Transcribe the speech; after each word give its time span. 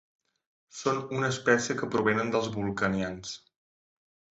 Són 0.77 0.97
una 1.19 1.29
espècie 1.35 1.77
que 1.83 1.91
provenen 1.97 2.35
dels 2.39 2.53
vulcanians. 2.59 3.41